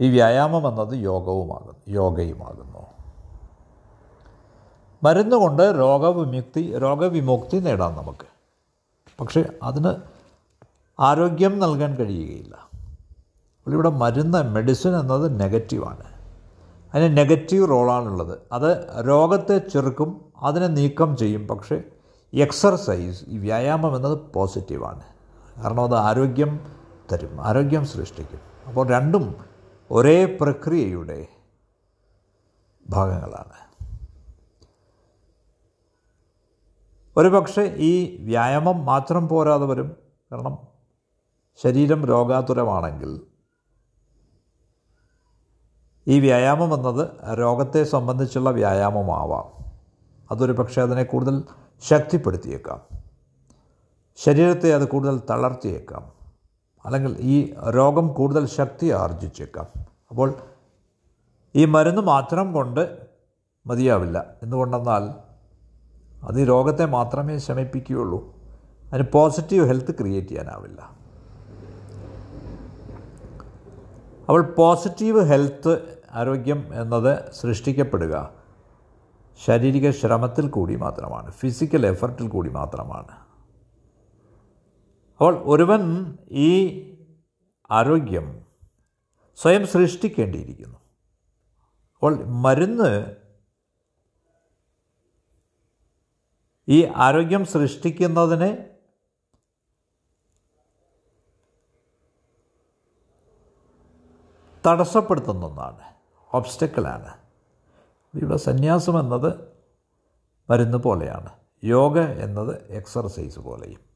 ഈ 0.00 0.10
വ്യായാമം 0.10 0.68
എന്നത് 0.68 0.94
യോഗവുമാകുന്നു 0.94 1.80
യോഗയുമാകുന്നു. 1.88 2.86
മരുന്ന് 5.02 5.36
കൊണ്ട് 5.36 5.62
രോഗവിമുക്തി 5.62 6.78
രോഗവിമുക്തി 6.78 7.56
നേടാം 7.58 7.94
നമുക്ക്. 7.94 8.26
പക്ഷേ 9.20 9.44
അതിന് 9.62 9.94
ആരോഗ്യം 11.00 11.58
നൽകാൻ 11.58 11.96
കഴിയുകയില്ല. 11.96 12.68
ഇവിടെ 13.66 13.88
മരുന്ന് 13.88 14.42
മെഡിസിൻ 14.42 14.96
എന്നത് 14.96 15.40
നെഗറ്റീവാണ് 15.40 16.02
അതിന് 16.94 17.16
നെഗറ്റീവ് 17.16 17.68
റോളാണുള്ളത് 17.68 18.38
അത് 18.52 18.86
രോഗത്തെ 19.08 19.58
ചെറുക്കും 19.58 20.32
അതിനെ 20.42 20.66
നീക്കം 20.66 21.16
ചെയ്യും. 21.16 21.48
പക്ഷേ 21.48 21.82
എക്സർസൈസ് 22.34 23.24
ഈ 23.28 23.38
വ്യായാമം 23.38 23.96
എന്നത് 23.96 24.18
പോസിറ്റീവാണ് 24.34 25.17
കാരണം 25.58 25.84
അത് 25.84 25.94
ആരോഗ്യം 25.94 26.72
തരും 27.12 27.46
ആരോഗ്യം 27.46 27.86
സൃഷ്ടിക്കും. 27.86 28.40
അപ്പോൾ 28.66 28.88
രണ്ടും 28.88 29.44
ഒരേ 29.90 30.38
പ്രക്രിയയുടെ 30.40 31.26
ഭാഗങ്ങളാണ്. 32.88 33.68
ഒരുപക്ഷെ 37.16 37.74
ഈ 37.76 38.24
വ്യായാമം 38.24 38.84
മാത്രം 38.84 39.28
പോരാതെ 39.28 39.66
വരും. 39.66 39.96
കാരണം 40.32 40.58
ശരീരം 41.62 42.04
രോഗാതുരമാണെങ്കിൽ 42.04 43.20
ഈ 46.06 46.20
വ്യായാമം 46.20 46.74
എന്നത് 46.74 47.38
രോഗത്തെ 47.38 47.84
സംബന്ധിച്ചുള്ള 47.84 48.50
വ്യായാമമാവാം. 48.50 49.64
അതൊരു 50.30 50.52
പക്ഷേ 50.52 50.82
അതിനെ 50.82 51.02
കൂടുതൽ 51.02 51.44
ശക്തിപ്പെടുത്തിയേക്കാം. 51.82 52.97
ശരീരത്തെ 54.24 54.74
അത് 54.74 54.88
കൂടുതൽ 54.88 55.20
തളർത്തിയേക്കാം. 55.30 56.12
അല്ലെങ്കിൽ 56.86 57.16
ഈ 57.20 57.54
രോഗം 57.70 58.08
കൂടുതൽ 58.08 58.46
ശക്തി 58.46 58.86
ആർജിച്ചേക്കാം. 58.86 59.66
അപ്പോൾ 60.10 60.34
ഈ 61.56 61.64
മരുന്ന് 61.64 62.02
മാത്രം 62.02 62.52
കൊണ്ട് 62.52 63.06
മതിയാവില്ല. 63.66 64.24
എന്തുകൊണ്ടെന്നാൽ 64.42 65.10
അത് 66.26 66.40
ഈ 66.40 66.44
രോഗത്തെ 66.44 66.84
മാത്രമേ 66.86 67.38
ശമിപ്പിക്കുകയുള്ളൂ. 67.38 68.36
അതിന് 68.92 69.06
പോസിറ്റീവ് 69.12 69.66
ഹെൽത്ത് 69.66 69.94
ക്രിയേറ്റ് 69.94 70.28
ചെയ്യാനാവില്ല. 70.28 70.80
അപ്പോൾ 74.28 74.42
പോസിറ്റീവ് 74.42 75.22
ഹെൽത്ത് 75.22 75.98
ആരോഗ്യം 76.12 76.82
എന്നത് 76.82 77.32
സൃഷ്ടിക്കപ്പെടുക 77.40 78.30
ശാരീരിക 79.46 79.90
ശ്രമത്തിൽ 79.90 80.48
കൂടി 80.48 80.76
മാത്രമാണ്. 80.76 81.30
ഫിസിക്കൽ 81.30 81.86
എഫർട്ടിൽ 81.86 82.28
കൂടി 82.28 82.50
മാത്രമാണ്. 82.50 83.17
അപ്പോൾ 85.18 85.42
ഒരുവൻ 85.44 86.14
ഈ 86.30 86.50
ആരോഗ്യം 87.70 88.46
സ്വയം 89.36 89.66
സൃഷ്ടിക്കേണ്ടിയിരിക്കുന്നു. 89.66 90.78
അപ്പോൾ 91.94 92.24
മരുന്ന് 92.24 93.16
ഈ 96.68 96.84
ആരോഗ്യം 96.84 97.44
സൃഷ്ടിക്കുന്നതിനെ 97.44 98.74
തടസ്സപ്പെടുത്തുന്ന 104.66 105.46
ഒന്നാണ് 105.46 105.94
ഒബ്സ്റ്റക്കിളാണ്. 106.34 107.18
ഇവിടെ 108.14 108.36
സന്യാസം 108.36 109.00
എന്നത് 109.00 109.56
മരുന്ന് 110.50 110.78
പോലെയാണ് 110.78 111.30
യോഗ 111.64 111.98
എന്നത് 111.98 112.72
എക്സർസൈസ് 112.72 113.38
പോലെയും. 113.38 113.87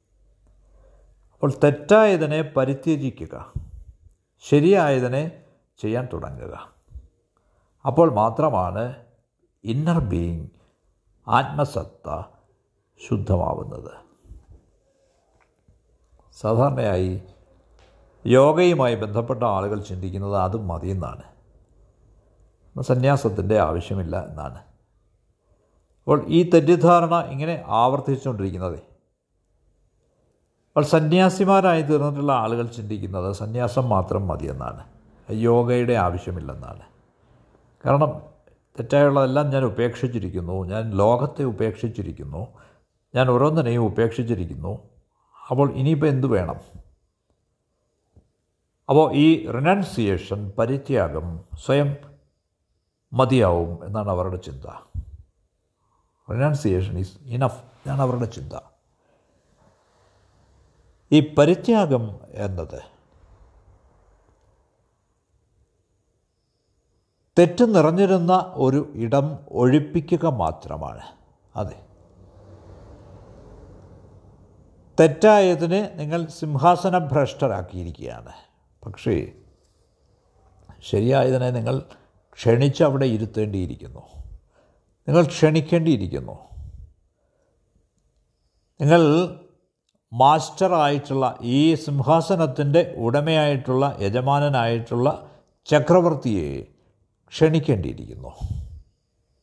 അപ്പോൾ 1.43 1.55
തെറ്റായതിനെ 1.65 2.43
പരിത്യജിക്കുക 2.57 3.53
ശരിയായതിനെ 4.41 5.43
ചെയ്യാൻ 5.79 6.09
തുടങ്ങുക. 6.13 6.73
അപ്പോൾ 7.87 8.15
മാത്രമാണ് 8.15 8.95
ഇന്നർ 9.65 9.99
ബീയിങ് 9.99 10.49
ആത്മസത്ത 11.29 12.23
ശുദ്ധമാവുന്നത്. 13.09 13.91
സാധാരണയായി 16.41 17.23
യോഗയുമായി 18.27 18.95
ബന്ധപ്പെട്ട 18.95 19.45
ആളുകൾ 19.45 19.83
ചിന്തിക്കുന്നത് 19.83 20.37
അത് 20.37 20.57
മതിയെന്നാണ്. 20.57 21.23
സന്യാസത്തിന്റെ 22.83 23.59
ആവശ്യമില്ല 23.59 24.27
എന്നാണ്. 24.27 24.59
അപ്പോൾ 26.03 26.25
ഈ 26.29 26.51
തെറ്റിദ്ധാരണ 26.51 27.15
ഇങ്ങനെ 27.15 27.65
ആവർത്തിച്ചുകൊണ്ടിരിക്കുന്നത്. 27.67 28.92
അപ്പോൾ 30.73 30.88
സന്യാസിമാരായി 30.88 31.83
തീർന്നിട്ടുള്ള 31.83 32.33
ആളുകൾ 32.33 32.67
ചിന്തിക്കുന്നത് 32.67 33.33
സന്യാസം 33.33 33.88
മാത്രം 33.88 34.29
മതിയെന്നാണ്. 34.29 34.85
യോഗയുടെ 35.31 35.93
ആവശ്യമില്ലെന്നാണ്. 35.93 36.81
കാരണം 37.87 38.23
തെറ്റായുള്ളതെല്ലാം 38.79 39.50
ഞാൻ 39.50 39.64
ഉപേക്ഷിച്ചിരിക്കുന്നു 39.64 40.64
ഞാൻ 40.64 40.91
ലോകത്തെ 40.91 41.43
ഉപേക്ഷിച്ചിരിക്കുന്നു 41.43 42.47
ഞാൻ 43.14 43.31
ഓരോന്നിനെയും 43.31 43.83
ഉപേക്ഷിച്ചിരിക്കുന്നു. 43.83 44.79
അപ്പോൾ 45.50 45.73
ഇനിയിപ്പോൾ 45.73 46.07
എന്തു 46.07 46.26
വേണം? 46.26 46.57
അപ്പോൾ 48.88 49.12
ഈ 49.14 49.47
റിനൗൺസിയേഷൻ 49.47 50.52
പരിത്യാഗം 50.59 51.41
സ്വയം 51.64 51.97
മതിയാവും 53.12 53.87
എന്നാണ് 53.87 54.09
അവരുടെ 54.09 54.37
ചിന്ത. 54.37 54.64
റിനൗൺസിയേഷൻ 56.33 56.99
ഈസ് 56.99 57.12
ഇനഫ് 57.26 57.62
എന്നാണ് 57.62 58.02
അവരുടെ 58.02 58.25
ചിന്ത. 58.25 58.52
ഈ 61.12 61.35
പരിത്യാഗം 61.35 62.21
എന്നത്. 62.31 62.83
തെറ്റ് 67.38 67.75
നിറഞ്ഞിരുന്ന 67.75 68.52
ഒരു 68.54 68.92
ഇടം 68.95 69.38
ഒഴിപ്പിക്കുക 69.49 70.26
മാത്രമാണ്. 70.26 71.02
അതെ. 71.57 71.87
തെറ്റായതിന് 75.00 75.99
നിങ്ങൾ 75.99 76.26
സിംഹാസന 76.26 76.99
ഭ്രഷ്ടരാക്കിയിരിക്കുകയാണ് 76.99 78.33
പക്ഷേ 78.85 79.33
ശരിയായതിനെ 80.81 81.50
നിങ്ങൾ 81.50 81.83
ക്ഷണിച്ച് 82.35 82.85
അവിടെ 82.85 83.07
ഇരുത്തേണ്ടിയിരിക്കുന്നു. 83.07 84.01
നിങ്ങൾ 85.09 85.27
ക്ഷണിക്കേണ്ടിയിരിക്കുന്നു. 85.27 86.38
നിങ്ങൾ 88.81 89.01
മാസ്റ്ററായിട്ടുള്ള 90.12 91.38
ഈ 91.42 91.75
സിംഹാസനത്തിന്റെ 91.75 92.94
ഉടമയായിട്ടുള്ള 92.98 93.96
യജമാനനായിട്ടുള്ള 94.01 95.31
ചക്രവർത്തിയെ 95.66 96.66
ക്ഷണിക്കേണ്ടിയിരിക്കുന്നു. 97.29 98.31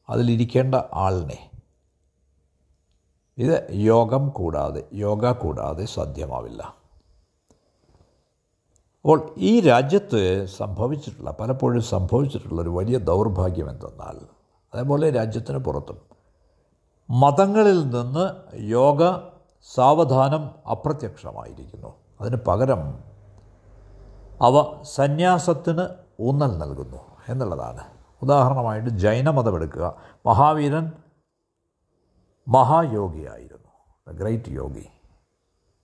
അതിലിരിക്കേണ്ട 0.09 0.75
ആളിനെ. 0.93 1.49
ഇത് 3.37 3.67
യോഗം 3.71 4.29
കൂടാതെ 4.29 4.83
യോഗ 4.93 5.31
കൂടാതെ 5.31 5.85
സാധ്യമാവില്ല. 5.85 6.75
അപ്പോൾ 9.01 9.35
ഈ 9.37 9.59
രാജ്യത്ത് 9.59 10.45
സംഭവിച്ചിട്ടുള്ള 10.45 11.35
പലപ്പോഴും 11.39 11.81
സംഭവിച്ചിട്ടുള്ള 11.81 12.61
ഒരു 12.61 12.69
വലിയ 12.69 12.97
ദൗർഭാഗ്യം 12.97 13.69
എന്തെന്നാൽ 13.69 14.19
അതേപോലെ 14.73 15.09
രാജ്യത്തിന് 15.09 15.57
പുറത്തും 15.57 15.97
മതങ്ങളിൽ 17.09 17.81
നിന്ന് 17.81 18.55
യോഗ 18.55 19.28
സാവധാനം 19.63 20.69
അപ്രത്യക്ഷമായിരിക്കുന്നു. 20.69 21.95
അതിന് 22.21 22.35
പകരം 22.47 23.03
അവ 24.41 24.83
സന്യാസത്തിന് 24.83 25.87
ഊന്നൽ 26.19 26.57
നൽകുന്നു 26.57 26.97
എന്നുള്ളതാണ്. 27.29 27.83
ഉദാഹരണമായിട്ട് 28.21 28.89
ജൈനമതം 28.89 29.55
എടുക്കുക 29.55 29.95
മഹാവീരൻ 30.25 30.91
മഹായോഗിയായിരുന്നു. 32.47 34.13
ഗ്രേറ്റ് 34.13 34.49
യോഗി 34.49 34.85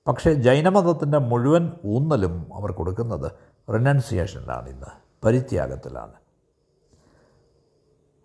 പക്ഷേ 0.08 0.34
ജൈനമതത്തിന്റെ 0.34 1.18
മുഴുവൻ 1.18 1.72
ഊന്നലും 1.86 2.52
അവർ 2.54 2.72
കൊടുക്കുന്നത് 2.72 3.32
റിനൗൺസിയേഷനിലാണ് 3.74 4.70
ഇന്ന്. 4.70 4.88
പരിത്യാഗത്തിലാണ്. 5.26 6.14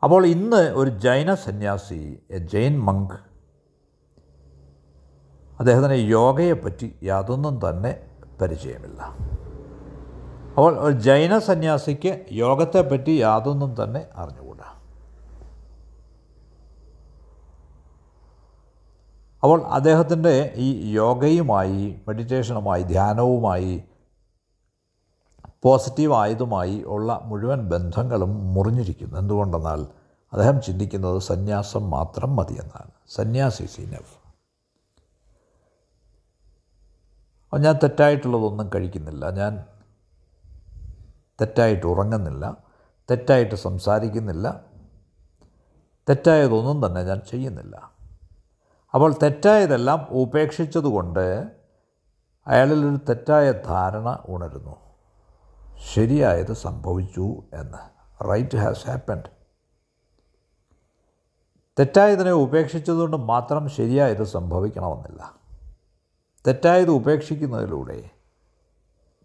അപ്പോൾ 0.02 0.26
ഇന്ന് 0.26 0.56
ഒരു 0.56 0.90
ജൈന 0.90 1.34
സന്യാസി 1.34 2.18
എ 2.30 2.38
ജൈൻ 2.38 2.80
മങ്ക് 2.80 3.29
അദ്ദേഹത്തിന് 5.60 5.92
യോഗയെപ്പറ്റി 5.92 6.94
യാതൊന്നും 7.02 7.60
തന്നെ 7.68 7.90
പരിചയമില്ല. 8.42 9.00
അപ്പോൾ 10.48 10.78
ഒരു 10.78 10.94
ജൈന 10.94 11.38
സന്യാസിക്ക് 11.38 12.26
യോഗത്തെപ്പറ്റി 12.32 13.10
യാതൊന്നും 13.10 13.84
തന്നെ 13.84 14.06
അറിഞ്ഞുകൂടാ. 14.14 14.68
അപ്പോൾ 19.42 19.60
അദ്ദേഹത്തിന്റെ 19.66 20.52
ഈ 20.56 20.90
യോഗയുമായി 20.92 22.02
മെഡിറ്റേഷനുമായി 22.08 22.82
ധ്യാനവുമായി 22.82 23.84
പോസിറ്റീവായതുമായി 25.64 26.84
ഉള്ള 26.86 27.20
മുഴുവൻ 27.24 27.68
ബന്ധങ്ങളും 27.68 28.54
മുറിഞ്ഞിരിക്കുന്നു. 28.54 29.18
എന്തുകൊണ്ടെന്നാൽ 29.18 29.80
അദ്ദേഹം 30.32 30.62
ചിന്തിക്കുന്നത് 30.62 31.18
സന്യാസം 31.18 31.90
മാത്രം 31.90 32.36
മതിയെന്നാണ്. 32.36 32.90
സന്യാസി 33.08 33.66
സീനഫ് 33.66 34.14
അപ്പോൾ 34.14 34.18
ഞാൻ 37.58 37.74
തെറ്റായിട്ടുള്ളതൊന്നും 37.74 38.70
കഴിക്കുന്നില്ല. 38.74 39.30
ഞാൻ 39.30 39.64
തെറ്റായിട്ട് 41.40 41.86
ഉറങ്ങുന്നില്ല. 41.86 42.56
തെറ്റായിട്ട് 43.10 43.54
സംസാരിക്കുന്നില്ല. 43.54 44.60
തെറ്റായതൊന്നും 46.08 46.86
തന്നെ 46.86 47.02
ഞാൻ 47.02 47.20
ചെയ്യുന്നില്ല. 47.30 47.90
അപ്പോൾ 48.94 49.14
തെറ്റായതെല്ലാം 49.22 50.06
ഉപേക്ഷിച്ചതുകൊണ്ട് 50.10 51.50
അയാളിലൊരു 52.46 52.96
തെറ്റായ 52.96 53.52
ധാരണ 53.52 54.18
ഉണരുന്നു. 54.28 54.76
ശരിയായത് 55.94 56.52
സംഭവിച്ചു 56.52 57.42
എന്ന്. 57.52 57.78
റൈറ്റ് 58.30 58.56
ഹാസ് 58.56 58.90
ഹാപ്പൻഡ് 58.90 59.40
തെറ്റായതിനെ 61.78 62.32
ഉപേക്ഷിച്ചതുകൊണ്ട് 62.32 63.16
മാത്രം 63.16 63.68
ശരിയായത് 63.68 64.24
സംഭവിക്കണമെന്നില്ല. 64.24 65.39
തെറ്റായത് 66.46 66.90
ഉപേക്ഷിക്കുന്നതിലൂടെ 66.90 68.10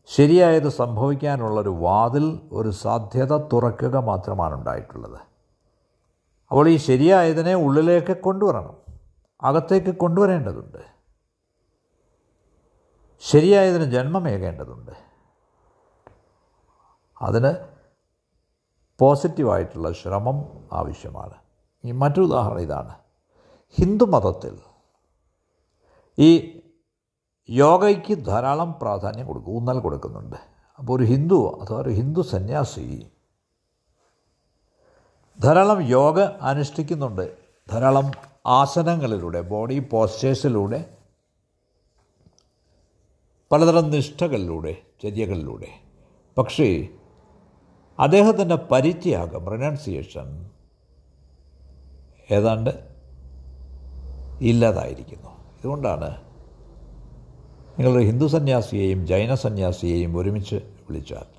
ശരിയായത് 0.05 0.69
സംഭവിക്കാനുള്ളൊരു 0.69 1.69
വാതിൽ 1.69 2.49
ഒരു 2.51 2.69
സാധ്യത 2.69 3.37
തുറക്കുക 3.37 3.97
മാത്രമാണ് 3.97 4.53
ഉണ്ടായിട്ടുള്ളത്. 4.53 5.19
അപ്പോൾ 6.51 6.69
ഈ 6.69 6.77
ശരിയായതിനെ 6.77 7.55
ഉള്ളിലേക്ക് 7.55 8.17
കൊണ്ടുവരണം. 8.17 8.77
അകത്തേക്ക് 9.41 9.97
കൊണ്ടുവരേണ്ടതുണ്ട്. 9.97 10.77
ശരിയായതിന് 13.19 13.83
ജന്മമേകേണ്ടതുണ്ട്. 13.83 14.91
അതിന് 17.21 17.53
പോസിറ്റീവായിട്ടുള്ള 18.99 19.91
ശ്രമം 19.91 20.67
ആവശ്യമാണ്. 20.73 21.33
ഈ 21.85 21.91
മറ്റൊരു 21.91 22.21
ഉദാഹരണം 22.21 22.59
ഇതാണ്. 22.59 22.95
ഹിന്ദുമതത്തിൽ 23.69 24.59
ഈ 26.19 26.61
യോഗയ്ക്ക് 27.49 28.25
ധാരാളം 28.25 28.79
പ്രാധാന്യം 28.81 29.27
കൊടുക്കും 29.27 29.51
ഊന്നൽ 29.51 29.79
കൊടുക്കുന്നുണ്ട്. 29.79 30.35
അപ്പോൾ 30.79 30.97
ഒരു 30.97 31.03
ഹിന്ദു 31.03 31.59
അഥവാ 31.61 31.81
ഒരു 31.81 31.89
ഹിന്ദു 31.89 32.21
സന്യാസി 32.21 33.05
ധാരാളം 35.43 35.81
യോഗ 35.81 36.19
അനുഷ്ഠിക്കുന്നുണ്ട്. 36.19 37.37
ധാരാളം 37.71 38.11
ആസനങ്ങളിലൂടെ 38.45 39.41
ബോഡി 39.41 39.79
പോസ്റ്റേഴ്സിലൂടെ 39.79 40.97
പലതരം 43.51 43.91
നിഷ്ഠകളിലൂടെ 43.91 44.77
ചര്യകളിലൂടെ. 45.03 45.67
പക്ഷേ 46.37 46.87
അദ്ദേഹത്തിന്റെ 47.99 48.55
പരിത്യാഗം 48.55 49.49
റിനൗൺസിയേഷൻ 49.49 50.51
ഏതാണ്ട് 52.31 52.89
ഇല്ലാതായിരിക്കുന്നു. 54.41 55.29
ഇതുകൊണ്ടാണ് 55.59 56.24
നിങ്ങൾ 57.79 58.01
ഹിന്ദു 58.01 58.25
സന്യാസിയെയും 58.25 59.07
ജൈന 59.07 59.35
സന്യാസിയെയും 59.35 60.17
ഒരുമിച്ച് 60.17 60.55
വിളിച്ചാൽ 60.55 61.35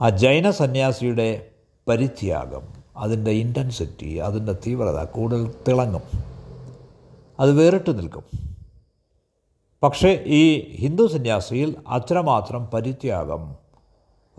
ആ 0.00 0.10
ജൈന 0.10 0.50
സന്യാസിയുടെ 0.50 1.46
പരിത്യാഗം 1.88 2.62
അതിന്റെ 2.96 3.30
ഇന്റൻസിറ്റി 3.30 4.14
അതിന്റെ 4.14 4.52
തീവ്രത 4.52 5.04
കൂടുതൽ 5.04 5.54
തിളങ്ങും. 5.68 6.02
അത് 7.40 7.52
വേറിട്ട് 7.52 7.98
നിൽക്കും. 7.98 8.24
പക്ഷേ 9.82 10.24
ഈ 10.26 10.72
ഹിന്ദു 10.76 11.06
സന്യാസിയിൽ 11.06 11.76
അത്രമാത്രം 11.88 12.66
പരിത്യാഗം 12.66 13.56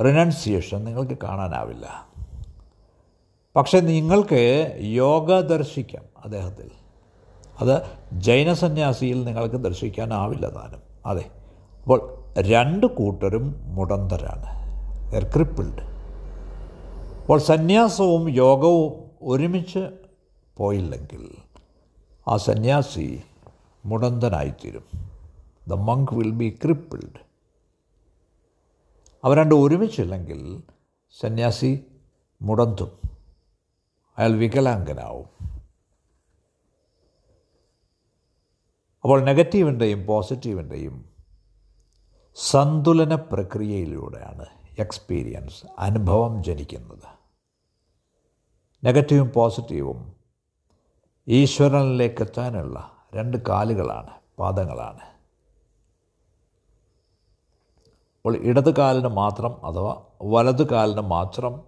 റിനൗൺസിയേഷൻ 0.06 0.84
നിങ്ങൾക്ക് 0.84 1.18
കാണാനാവില്ല. 1.24 2.08
പക്ഷേ 3.56 3.80
നിങ്ങൾക്ക് 3.80 4.72
യോഗ 4.82 5.40
ദർശിക്കാം 5.40 6.04
അദ്ദേഹത്തിൽ. 6.24 6.79
അത് 7.60 7.82
ജൈന 8.14 8.54
സന്യാസിയിൽ 8.54 9.24
നിങ്ങൾക്ക് 9.24 9.56
ദർശിക്കാനാവില്ല 9.56 10.50
താനും. 10.50 10.82
അതെ. 11.06 11.26
അപ്പോൾ 11.82 12.24
രണ്ട് 12.40 12.86
കൂട്ടരും 12.86 13.76
മുടന്തരാണ്. 13.76 14.60
ക്രിപ്പിൾഡ് 15.34 15.82
അപ്പോൾ 17.22 17.40
സന്യാസവും 17.40 18.30
യോഗവും 18.30 19.12
ഒരുമിച്ച് 19.22 19.90
പോയില്ലെങ്കിൽ 20.58 21.30
ആ 22.28 22.38
സന്യാസി 22.38 23.24
മുടന്തനായിത്തീരും. 23.86 24.84
The 25.68 25.74
monk 25.74 26.14
will 26.14 26.32
be 26.32 26.60
crippled 26.64 27.30
അവ 29.24 29.34
രണ്ടും 29.34 29.64
ഒരുമിച്ചില്ലെങ്കിൽ 29.64 30.64
സന്യാസി 31.20 31.80
മുടന്തും. 32.42 32.92
അയാൾ 34.18 34.32
വികലാംഗനാവും. 34.32 35.39
അപ്പോൾ 39.04 39.24
നെഗറ്റീവിന്റെയും 39.24 40.06
പോസിറ്റീവിന്റെയും 40.06 41.10
സന്തുലന 42.38 43.16
പ്രക്രിയയിലൂടെയാണ് 43.16 44.46
എക്സ്പീരിയൻസ് 44.80 45.66
അനുഭവം 45.80 46.44
ജനിക്കുന്നത്. 46.44 47.08
നെഗറ്റീവും 48.84 49.32
പോസിറ്റീവും 49.32 50.16
ഈശ്വരനിലേക്ക് 51.28 52.22
എത്താനുള്ള 52.22 52.92
രണ്ട് 53.14 53.38
കാലുകളാണ് 53.50 54.12
പാദങ്ങളാണ്. 54.40 55.02
അപ്പോൾ 58.18 58.36
ഇടത് 58.38 58.76
കാലിന് 58.76 59.08
മാത്രം 59.08 59.66
അഥവാ 59.66 60.02
വലത് 60.22 60.70
കാലിന് 60.70 61.02
മാത്രം 61.02 61.64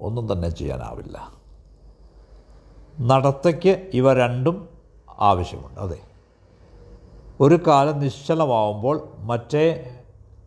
ഒന്നും 0.00 0.32
തന്നെ 0.32 0.48
ചെയ്യാനാവില്ല. 0.48 1.32
നടത്തയ്ക്ക് 3.00 3.90
ഇവ 3.94 4.12
രണ്ടും 4.12 4.68
ആവശ്യമുണ്ട് 5.18 5.80
അതെ. 5.80 6.07
ഒരു 7.40 7.60
കാൽ 7.66 7.92
നിശ്ചലമാവുമ്പോൾ 7.92 9.08
മറ്റേ 9.18 9.96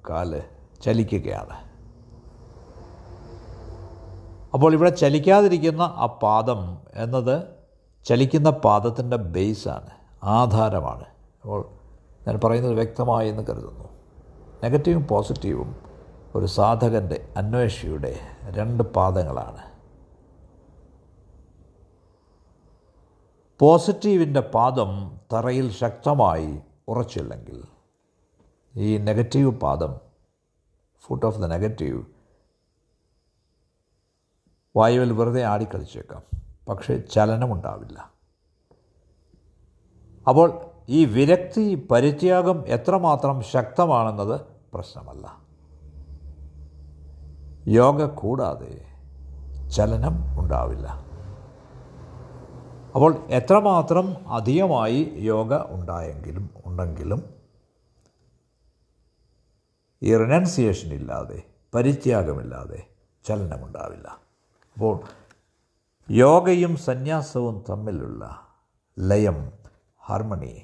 കാൽ 0.10 0.43
ചലിക്കുകയാണ്. 0.84 1.71
അപ്പോൾ 4.54 4.73
ഇവിടെ 4.73 4.89
ചലിക്കാതിരിക്കുന്ന 4.89 5.82
ആ 5.82 6.06
പാദം 6.23 6.77
എന്നത് 6.95 7.43
ചലിക്കുന്ന 8.06 8.49
പാദത്തിന്റെ 8.49 9.17
ബേസാണ് 9.17 9.89
ആധാരമാണ്. 10.23 11.06
അപ്പോൾ 11.41 11.69
ഞാൻ 12.27 12.39
പറയുന്നത് 12.43 12.73
വ്യക്തമായി 12.73 13.30
എന്ന് 13.30 13.43
കരുതുന്നു. 13.43 13.89
നെഗറ്റീവും 14.63 15.08
പോസിറ്റീവും 15.08 15.75
ഒരു 16.36 16.45
സാധകന്റെ 16.45 17.27
അന്വേഷിയുടെ 17.38 18.15
രണ്ട് 18.43 18.84
പാദങ്ങളാണ്. 18.84 19.71
പോസിറ്റീവിന്റെ 23.60 24.39
പാദം 24.39 25.19
തറയിൽ 25.34 25.71
ശക്തമായി 25.71 26.60
ഉറച്ചില്ലെങ്കിൽ 26.88 27.63
ഈ 28.76 28.98
നെഗറ്റീവ് 28.98 29.60
പാദം 29.60 30.00
ഫുട്ട് 31.02 31.26
ഓഫ് 31.26 31.39
ദ 31.39 31.46
നെഗറ്റീവ് 31.46 32.04
വായുവിൽ 34.76 35.12
വെറുതെ 35.12 35.44
ആടിക്കളിച്ചേക്കാം. 35.44 36.22
പക്ഷേ 36.70 36.98
ചലനമുണ്ടാവില്ല. 36.98 38.12
അപ്പോൾ 40.28 40.65
ഈ 40.89 41.06
വിരക്തി 41.06 41.88
പരിത്യാഗം 41.91 42.67
എത്രമാത്രം 42.67 43.41
ശക്തമാണെന്നത് 43.41 44.41
പ്രശ്നമല്ല. 44.74 45.41
യോഗ 47.67 48.06
കൂടാതെ 48.06 48.86
ചലനം 49.70 50.39
ഉണ്ടാവില്ല. 50.39 51.11
അപ്പോൾ 52.95 53.27
എത്രമാത്രം 53.30 54.27
അധികമായി 54.27 55.13
യോഗ 55.15 55.54
ഉണ്ടായെങ്കിലും 55.54 56.49
ഉണ്ടെങ്കിലും 56.65 57.21
ഈ 60.04 60.15
റിനൗൺസിയേഷൻ 60.17 60.93
ഇല്ലാതെ 60.93 61.43
പരിത്യാഗമില്ലാതെ 61.75 62.80
ചലനമുണ്ടാവില്ല. 63.25 64.08
അപ്പോൾ 64.75 64.99
യോഗയും 66.10 66.77
സന്യാസവും 66.77 67.65
തമ്മിലുള്ള 67.69 68.47
ലയം 68.99 69.51
ഹാർമണി 70.08 70.62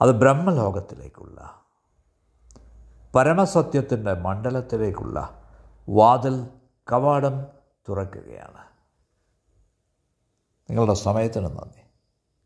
അത് 0.00 0.10
ബ്രഹ്മലോകത്തിലേക്കുള്ള 0.10 1.62
പരമസത്യത്തിന്റെ 3.14 4.14
മണ്ഡലത്തിലേക്കുള്ള 4.14 5.42
വാതിൽ 5.88 6.46
കവാടം 6.92 7.46
തുറക്കുകയാണ്. 7.88 8.63
നിങ്ങളുടെ 10.70 10.94
സമയത്തിന് 10.94 11.44
നന്ദി. 11.44 11.83